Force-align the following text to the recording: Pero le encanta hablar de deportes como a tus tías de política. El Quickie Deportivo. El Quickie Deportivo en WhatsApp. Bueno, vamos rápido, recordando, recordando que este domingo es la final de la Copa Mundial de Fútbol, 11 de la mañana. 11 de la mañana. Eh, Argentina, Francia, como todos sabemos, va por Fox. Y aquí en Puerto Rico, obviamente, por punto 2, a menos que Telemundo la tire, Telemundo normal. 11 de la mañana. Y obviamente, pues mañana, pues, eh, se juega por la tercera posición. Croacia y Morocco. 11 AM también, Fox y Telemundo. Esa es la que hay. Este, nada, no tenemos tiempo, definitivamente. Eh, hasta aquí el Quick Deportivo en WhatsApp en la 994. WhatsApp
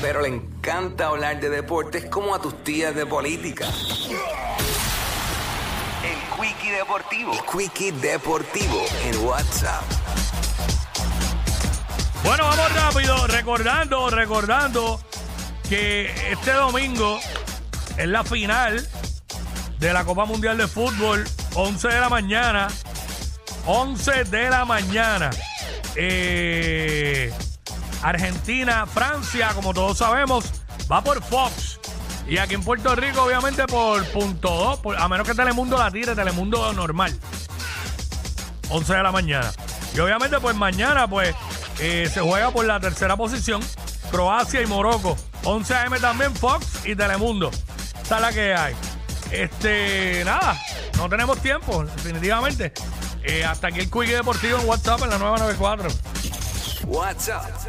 Pero 0.00 0.22
le 0.22 0.28
encanta 0.28 1.08
hablar 1.08 1.40
de 1.40 1.50
deportes 1.50 2.06
como 2.06 2.34
a 2.34 2.40
tus 2.40 2.64
tías 2.64 2.94
de 2.94 3.04
política. 3.06 3.66
El 6.02 6.40
Quickie 6.40 6.72
Deportivo. 6.72 7.32
El 7.32 7.40
Quickie 7.44 7.92
Deportivo 7.92 8.82
en 9.04 9.26
WhatsApp. 9.26 9.82
Bueno, 12.24 12.44
vamos 12.44 12.74
rápido, 12.74 13.26
recordando, 13.26 14.10
recordando 14.10 15.00
que 15.68 16.10
este 16.30 16.52
domingo 16.52 17.18
es 17.96 18.08
la 18.08 18.24
final 18.24 18.86
de 19.78 19.92
la 19.92 20.04
Copa 20.04 20.24
Mundial 20.24 20.56
de 20.58 20.66
Fútbol, 20.66 21.24
11 21.54 21.88
de 21.88 22.00
la 22.00 22.08
mañana. 22.08 22.68
11 23.66 24.24
de 24.24 24.50
la 24.50 24.64
mañana. 24.64 25.30
Eh, 25.96 27.32
Argentina, 28.02 28.86
Francia, 28.86 29.50
como 29.54 29.74
todos 29.74 29.98
sabemos, 29.98 30.44
va 30.90 31.02
por 31.02 31.22
Fox. 31.22 31.80
Y 32.26 32.38
aquí 32.38 32.54
en 32.54 32.62
Puerto 32.62 32.94
Rico, 32.94 33.22
obviamente, 33.22 33.66
por 33.66 34.04
punto 34.12 34.80
2, 34.84 34.96
a 34.98 35.08
menos 35.08 35.26
que 35.26 35.34
Telemundo 35.34 35.76
la 35.76 35.90
tire, 35.90 36.14
Telemundo 36.14 36.72
normal. 36.72 37.18
11 38.68 38.94
de 38.94 39.02
la 39.02 39.10
mañana. 39.10 39.52
Y 39.94 39.98
obviamente, 39.98 40.38
pues 40.38 40.54
mañana, 40.54 41.08
pues, 41.08 41.34
eh, 41.80 42.08
se 42.12 42.20
juega 42.20 42.50
por 42.50 42.64
la 42.64 42.78
tercera 42.78 43.16
posición. 43.16 43.60
Croacia 44.10 44.62
y 44.62 44.66
Morocco. 44.66 45.16
11 45.44 45.74
AM 45.74 46.00
también, 46.00 46.34
Fox 46.34 46.84
y 46.84 46.94
Telemundo. 46.94 47.50
Esa 48.02 48.16
es 48.16 48.22
la 48.22 48.32
que 48.32 48.54
hay. 48.54 48.74
Este, 49.30 50.22
nada, 50.24 50.60
no 50.96 51.08
tenemos 51.08 51.38
tiempo, 51.38 51.84
definitivamente. 51.84 52.72
Eh, 53.22 53.44
hasta 53.44 53.68
aquí 53.68 53.80
el 53.80 53.90
Quick 53.90 54.08
Deportivo 54.08 54.58
en 54.58 54.68
WhatsApp 54.68 55.02
en 55.02 55.10
la 55.10 55.18
994. 55.18 55.88
WhatsApp 56.86 57.50